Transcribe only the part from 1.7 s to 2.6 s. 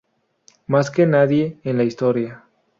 la historia.